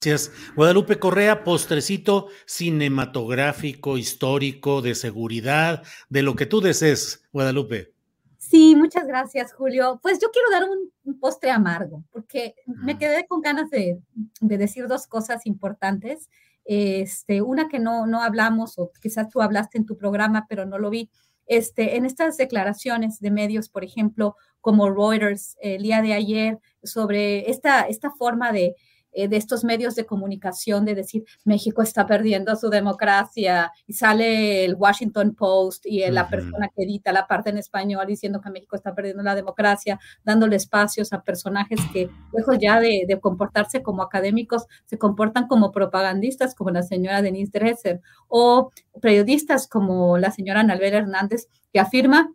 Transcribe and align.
Gracias. 0.00 0.30
Guadalupe 0.54 1.00
Correa, 1.00 1.42
postrecito 1.42 2.28
cinematográfico, 2.46 3.98
histórico, 3.98 4.80
de 4.80 4.94
seguridad, 4.94 5.82
de 6.08 6.22
lo 6.22 6.36
que 6.36 6.46
tú 6.46 6.60
desees, 6.60 7.24
Guadalupe. 7.32 7.92
Sí, 8.38 8.76
muchas 8.76 9.08
gracias, 9.08 9.52
Julio. 9.52 9.98
Pues 10.00 10.20
yo 10.20 10.30
quiero 10.30 10.50
dar 10.52 10.70
un, 10.70 10.92
un 11.02 11.18
postre 11.18 11.50
amargo, 11.50 12.04
porque 12.12 12.54
me 12.64 12.96
quedé 12.96 13.26
con 13.26 13.40
ganas 13.40 13.70
de, 13.70 13.98
de, 14.40 14.56
decir 14.56 14.86
dos 14.86 15.08
cosas 15.08 15.44
importantes. 15.46 16.30
Este, 16.64 17.42
una 17.42 17.68
que 17.68 17.80
no, 17.80 18.06
no 18.06 18.22
hablamos, 18.22 18.78
o 18.78 18.92
quizás 19.02 19.28
tú 19.28 19.42
hablaste 19.42 19.78
en 19.78 19.86
tu 19.86 19.96
programa, 19.96 20.46
pero 20.48 20.64
no 20.64 20.78
lo 20.78 20.90
vi. 20.90 21.10
Este, 21.46 21.96
en 21.96 22.06
estas 22.06 22.36
declaraciones 22.36 23.18
de 23.18 23.32
medios, 23.32 23.68
por 23.68 23.82
ejemplo, 23.82 24.36
como 24.60 24.90
Reuters 24.90 25.56
el 25.60 25.82
día 25.82 26.02
de 26.02 26.12
ayer, 26.12 26.58
sobre 26.84 27.50
esta, 27.50 27.80
esta 27.80 28.12
forma 28.12 28.52
de, 28.52 28.76
eh, 29.18 29.26
de 29.26 29.36
estos 29.36 29.64
medios 29.64 29.96
de 29.96 30.06
comunicación 30.06 30.84
de 30.84 30.94
decir 30.94 31.24
México 31.44 31.82
está 31.82 32.06
perdiendo 32.06 32.54
su 32.54 32.70
democracia 32.70 33.72
y 33.84 33.94
sale 33.94 34.64
el 34.64 34.76
Washington 34.76 35.34
Post 35.34 35.86
y 35.86 36.08
la 36.08 36.22
uh 36.22 36.26
-huh. 36.26 36.30
persona 36.30 36.68
que 36.68 36.84
edita 36.84 37.10
la 37.10 37.26
parte 37.26 37.50
en 37.50 37.58
español 37.58 38.06
diciendo 38.06 38.40
que 38.40 38.48
México 38.50 38.76
está 38.76 38.94
perdiendo 38.94 39.24
la 39.24 39.34
democracia, 39.34 39.98
dándole 40.22 40.54
espacios 40.54 41.12
a 41.12 41.22
personajes 41.22 41.80
que 41.92 42.08
lejos 42.32 42.58
ya 42.60 42.78
de, 42.78 43.06
de 43.08 43.18
comportarse 43.18 43.82
como 43.82 44.04
académicos, 44.04 44.66
se 44.84 44.98
comportan 44.98 45.48
como 45.48 45.72
propagandistas 45.72 46.54
como 46.54 46.70
la 46.70 46.84
señora 46.84 47.20
Denise 47.20 47.50
Dresser 47.50 48.00
o 48.28 48.70
periodistas 49.02 49.66
como 49.66 50.16
la 50.16 50.30
señora 50.30 50.60
Anabel 50.60 50.94
Hernández 50.94 51.48
que 51.72 51.80
afirma 51.80 52.30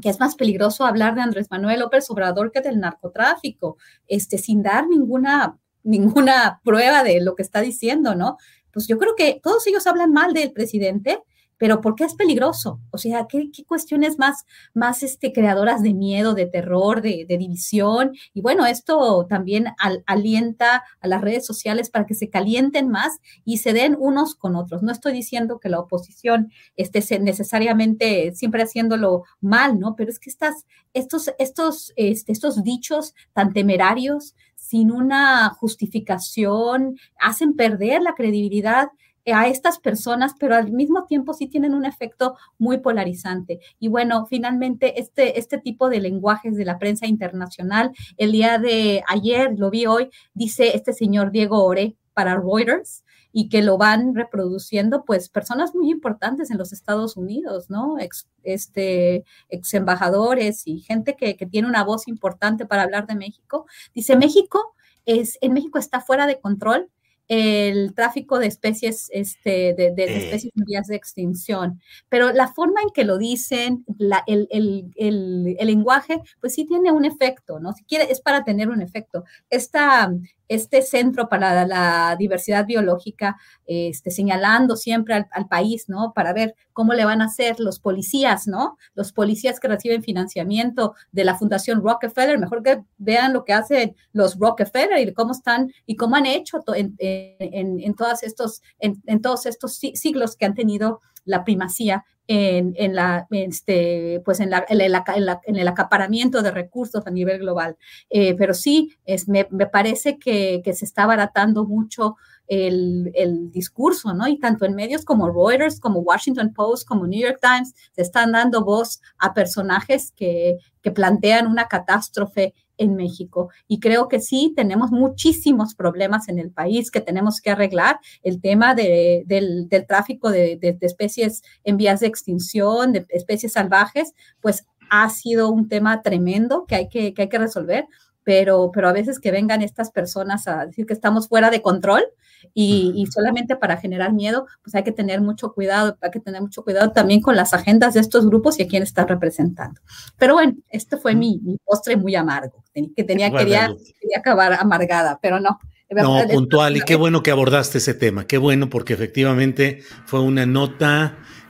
que 0.00 0.10
es 0.10 0.20
más 0.20 0.36
peligroso 0.36 0.84
hablar 0.84 1.16
de 1.16 1.22
Andrés 1.22 1.48
Manuel 1.50 1.80
López 1.80 2.08
Obrador 2.08 2.52
que 2.52 2.60
del 2.60 2.78
narcotráfico, 2.78 3.78
este, 4.06 4.38
sin 4.38 4.62
dar 4.62 4.86
ninguna 4.86 5.58
ninguna 5.82 6.60
prueba 6.64 7.02
de 7.02 7.20
lo 7.20 7.34
que 7.34 7.42
está 7.42 7.60
diciendo, 7.60 8.14
¿no? 8.14 8.36
Pues 8.72 8.86
yo 8.86 8.98
creo 8.98 9.16
que 9.16 9.40
todos 9.42 9.66
ellos 9.66 9.86
hablan 9.86 10.12
mal 10.12 10.32
del 10.32 10.52
presidente, 10.52 11.22
pero 11.60 11.82
¿por 11.82 11.94
qué 11.94 12.04
es 12.04 12.14
peligroso? 12.14 12.80
O 12.90 12.96
sea, 12.96 13.26
¿qué, 13.28 13.50
cuestiones 13.66 14.18
más, 14.18 14.46
más 14.72 15.02
este, 15.02 15.30
creadoras 15.30 15.82
de 15.82 15.92
miedo, 15.92 16.32
de 16.32 16.46
terror, 16.46 17.02
de, 17.02 17.26
división? 17.28 18.12
Y 18.32 18.40
bueno, 18.40 18.64
esto 18.64 19.26
también 19.28 19.66
al, 19.78 20.02
alienta 20.06 20.82
a 21.00 21.06
las 21.06 21.20
redes 21.20 21.44
sociales 21.44 21.90
para 21.90 22.06
que 22.06 22.14
se 22.14 22.30
calienten 22.30 22.88
más 22.88 23.18
y 23.44 23.58
se 23.58 23.74
den 23.74 23.94
unos 23.98 24.34
con 24.36 24.56
otros. 24.56 24.82
No 24.82 24.90
estoy 24.90 25.12
diciendo 25.12 25.60
que 25.60 25.68
la 25.68 25.80
oposición 25.80 26.50
esté 26.76 27.02
necesariamente 27.20 28.34
siempre 28.34 28.62
haciéndolo 28.62 29.24
mal, 29.42 29.78
¿no? 29.78 29.96
Pero 29.96 30.10
es 30.10 30.18
que 30.18 30.30
estas, 30.30 30.66
estos, 30.94 31.30
estos, 31.38 31.92
este, 31.96 32.32
estos 32.32 32.64
dichos 32.64 33.14
tan 33.34 33.52
temerarios, 33.52 34.34
sin 34.56 34.90
una 34.90 35.50
justificación, 35.50 36.98
hacen 37.18 37.54
perder 37.54 38.00
la 38.00 38.14
credibilidad 38.14 38.88
a 39.26 39.48
estas 39.48 39.78
personas, 39.78 40.34
pero 40.38 40.54
al 40.54 40.72
mismo 40.72 41.04
tiempo 41.04 41.34
sí 41.34 41.46
tienen 41.46 41.74
un 41.74 41.84
efecto 41.84 42.36
muy 42.58 42.78
polarizante. 42.78 43.60
Y 43.78 43.88
bueno, 43.88 44.26
finalmente 44.26 45.00
este, 45.00 45.38
este 45.38 45.58
tipo 45.58 45.88
de 45.88 46.00
lenguajes 46.00 46.56
de 46.56 46.64
la 46.64 46.78
prensa 46.78 47.06
internacional, 47.06 47.92
el 48.16 48.32
día 48.32 48.58
de 48.58 49.02
ayer, 49.08 49.58
lo 49.58 49.70
vi 49.70 49.86
hoy, 49.86 50.10
dice 50.34 50.76
este 50.76 50.92
señor 50.92 51.30
Diego 51.30 51.64
Ore 51.64 51.96
para 52.14 52.36
Reuters, 52.36 53.04
y 53.32 53.48
que 53.48 53.62
lo 53.62 53.78
van 53.78 54.14
reproduciendo 54.14 55.04
pues 55.04 55.28
personas 55.28 55.74
muy 55.74 55.90
importantes 55.90 56.50
en 56.50 56.58
los 56.58 56.72
Estados 56.72 57.16
Unidos, 57.16 57.70
¿no? 57.70 57.98
Ex, 57.98 58.28
este, 58.42 59.24
ex 59.48 59.74
embajadores 59.74 60.66
y 60.66 60.80
gente 60.80 61.16
que, 61.16 61.36
que, 61.36 61.46
tiene 61.46 61.68
una 61.68 61.84
voz 61.84 62.08
importante 62.08 62.66
para 62.66 62.82
hablar 62.82 63.06
de 63.06 63.14
México. 63.14 63.66
Dice, 63.94 64.16
México 64.16 64.74
es, 65.06 65.38
en 65.40 65.52
México 65.52 65.78
está 65.78 66.00
fuera 66.00 66.26
de 66.26 66.40
control 66.40 66.90
el 67.30 67.94
tráfico 67.94 68.40
de 68.40 68.48
especies, 68.48 69.08
este, 69.12 69.72
de, 69.74 69.92
de, 69.92 70.06
de 70.06 70.16
especies 70.16 70.52
en 70.56 70.64
vías 70.64 70.88
de 70.88 70.96
extinción. 70.96 71.80
Pero 72.08 72.32
la 72.32 72.48
forma 72.48 72.82
en 72.82 72.90
que 72.90 73.04
lo 73.04 73.18
dicen, 73.18 73.84
la, 73.98 74.24
el, 74.26 74.48
el, 74.50 74.90
el, 74.96 75.56
el, 75.56 75.66
lenguaje, 75.68 76.20
pues 76.40 76.54
sí 76.54 76.64
tiene 76.66 76.90
un 76.90 77.04
efecto, 77.04 77.60
¿no? 77.60 77.72
Si 77.72 77.84
quiere, 77.84 78.10
es 78.10 78.20
para 78.20 78.42
tener 78.42 78.68
un 78.68 78.82
efecto. 78.82 79.22
Esta, 79.48 80.12
este 80.50 80.82
centro 80.82 81.28
para 81.28 81.64
la 81.64 82.16
diversidad 82.18 82.66
biológica, 82.66 83.38
este, 83.66 84.10
señalando 84.10 84.74
siempre 84.74 85.14
al, 85.14 85.48
país, 85.48 85.88
¿no? 85.88 86.12
Para 86.12 86.32
ver 86.32 86.56
cómo 86.72 86.92
le 86.92 87.04
van 87.04 87.22
a 87.22 87.26
hacer 87.26 87.60
los 87.60 87.78
policías, 87.78 88.48
¿no? 88.48 88.76
Los 88.94 89.12
policías 89.12 89.60
que 89.60 89.68
reciben 89.68 90.02
financiamiento 90.02 90.94
de 91.12 91.22
la 91.22 91.38
Fundación 91.38 91.82
Rockefeller, 91.84 92.36
mejor 92.36 92.64
que 92.64 92.82
vean 92.98 93.32
lo 93.32 93.44
que 93.44 93.52
hacen 93.52 93.94
los 94.12 94.36
Rockefeller 94.40 94.98
y 94.98 95.14
cómo 95.14 95.30
están 95.30 95.72
y 95.86 95.94
cómo 95.94 96.16
han 96.16 96.26
hecho 96.26 96.60
en, 96.74 96.96
en, 96.98 97.94
todos 97.94 98.24
estos, 98.24 98.60
en 98.80 99.22
todos 99.22 99.46
estos 99.46 99.76
siglos 99.76 100.34
que 100.34 100.46
han 100.46 100.54
tenido 100.54 101.00
la 101.24 101.44
primacía 101.44 102.04
en, 102.32 102.74
en, 102.76 102.94
la, 102.94 103.26
este, 103.32 104.22
pues 104.24 104.38
en, 104.38 104.50
la, 104.50 104.64
en, 104.68 104.92
la, 104.92 105.40
en, 105.44 105.56
el 105.56 105.66
acaparamiento 105.66 106.42
de 106.42 106.52
recursos 106.52 107.04
a 107.04 107.10
nivel 107.10 107.40
global. 107.40 107.76
Eh, 108.08 108.36
pero 108.36 108.54
sí, 108.54 108.96
es, 109.04 109.26
me, 109.26 109.48
me 109.50 109.66
parece 109.66 110.16
que, 110.16 110.62
que, 110.64 110.72
se 110.72 110.84
está 110.84 111.02
abaratando 111.02 111.64
mucho 111.64 112.14
el, 112.46 113.10
el, 113.16 113.50
discurso, 113.50 114.14
¿no? 114.14 114.28
Y 114.28 114.38
tanto 114.38 114.64
en 114.64 114.76
medios 114.76 115.04
como 115.04 115.28
Reuters, 115.28 115.80
como 115.80 116.00
Washington 116.00 116.52
Post, 116.54 116.86
como 116.86 117.08
New 117.08 117.20
York 117.20 117.40
Times, 117.42 117.74
se 117.96 118.02
están 118.02 118.30
dando 118.30 118.64
voz 118.64 119.00
a 119.18 119.34
personajes 119.34 120.12
que, 120.12 120.56
que 120.82 120.92
plantean 120.92 121.48
una 121.48 121.66
catástrofe 121.66 122.54
en 122.80 122.96
México. 122.96 123.50
Y 123.68 123.78
creo 123.78 124.08
que 124.08 124.20
sí, 124.20 124.52
tenemos 124.56 124.90
muchísimos 124.90 125.74
problemas 125.74 126.28
en 126.28 126.38
el 126.38 126.50
país 126.50 126.90
que 126.90 127.00
tenemos 127.00 127.40
que 127.40 127.50
arreglar. 127.50 128.00
El 128.22 128.40
tema 128.40 128.74
de, 128.74 129.22
del, 129.26 129.68
del, 129.68 129.86
tráfico 129.86 130.30
de, 130.30 130.56
de, 130.56 130.72
de, 130.72 130.86
especies 130.86 131.42
en 131.62 131.76
vías 131.76 132.00
de 132.00 132.06
extinción, 132.20 132.92
de 132.92 133.06
especies 133.08 133.52
salvajes, 133.52 134.12
pues 134.40 134.64
ha 134.90 135.08
sido 135.08 135.50
un 135.50 135.68
tema 135.68 136.02
tremendo 136.02 136.66
que 136.66 136.74
hay 136.74 136.88
que, 136.88 137.14
que, 137.14 137.22
hay 137.22 137.28
que 137.28 137.38
resolver. 137.38 137.86
Pero, 138.22 138.70
pero 138.72 138.86
a 138.86 138.92
veces 138.92 139.18
que 139.18 139.30
vengan 139.30 139.62
estas 139.62 139.90
personas 139.90 140.46
a 140.46 140.66
decir 140.66 140.84
que 140.84 140.92
estamos 140.92 141.26
fuera 141.26 141.48
de 141.48 141.62
control 141.62 142.04
y, 142.52 142.92
y, 142.94 143.06
solamente 143.06 143.56
para 143.56 143.78
generar 143.78 144.12
miedo, 144.12 144.46
pues 144.62 144.74
hay 144.74 144.84
que 144.84 144.92
tener 144.92 145.22
mucho 145.22 145.54
cuidado, 145.54 145.96
hay 146.02 146.10
que 146.10 146.20
tener 146.20 146.42
mucho 146.42 146.62
cuidado 146.62 146.92
también 146.92 147.22
con 147.22 147.34
las 147.34 147.54
agendas 147.54 147.94
de 147.94 148.00
estos 148.00 148.26
grupos 148.26 148.58
y 148.58 148.64
a 148.64 148.68
quién 148.68 148.82
están 148.82 149.08
representando. 149.08 149.80
Pero 150.18 150.34
bueno, 150.34 150.54
este 150.68 150.98
fue 150.98 151.14
mi, 151.14 151.40
mi 151.42 151.56
postre 151.64 151.96
muy 151.96 152.14
amargo, 152.14 152.62
que 152.74 153.04
tenía, 153.04 153.30
quería, 153.30 153.74
quería 154.00 154.18
acabar 154.18 154.52
amargada, 154.52 155.18
pero 155.20 155.40
no. 155.40 155.58
No, 155.90 156.22
puntual, 156.28 156.76
y 156.76 156.82
qué 156.82 156.94
bueno 156.96 157.22
que 157.22 157.32
abordaste 157.32 157.78
ese 157.78 157.94
tema, 157.94 158.26
qué 158.26 158.38
bueno, 158.38 158.70
porque 158.70 158.92
efectivamente 158.92 159.82
fue 160.04 160.20
una 160.20 160.46
nota 160.46 161.18